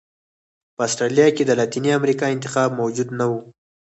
[0.75, 3.33] په اسټرالیا کې د لاتینې امریکا انتخاب موجود نه و.